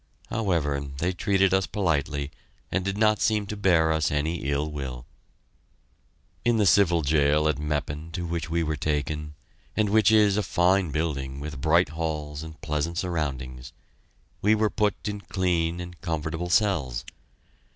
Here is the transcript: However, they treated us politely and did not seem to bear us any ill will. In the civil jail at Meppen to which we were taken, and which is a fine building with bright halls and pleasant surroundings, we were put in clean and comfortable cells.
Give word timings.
However, 0.31 0.79
they 0.97 1.13
treated 1.13 1.53
us 1.53 1.67
politely 1.67 2.31
and 2.71 2.83
did 2.83 2.97
not 2.97 3.21
seem 3.21 3.45
to 3.45 3.55
bear 3.55 3.91
us 3.91 4.09
any 4.09 4.49
ill 4.49 4.71
will. 4.71 5.05
In 6.43 6.57
the 6.57 6.65
civil 6.65 7.03
jail 7.03 7.47
at 7.47 7.59
Meppen 7.59 8.11
to 8.13 8.25
which 8.25 8.49
we 8.49 8.63
were 8.63 8.75
taken, 8.75 9.35
and 9.77 9.89
which 9.91 10.11
is 10.11 10.37
a 10.37 10.41
fine 10.41 10.89
building 10.89 11.39
with 11.39 11.61
bright 11.61 11.89
halls 11.89 12.41
and 12.41 12.59
pleasant 12.61 12.97
surroundings, 12.97 13.73
we 14.41 14.55
were 14.55 14.71
put 14.71 14.95
in 15.07 15.21
clean 15.21 15.79
and 15.79 16.01
comfortable 16.01 16.49
cells. 16.49 17.05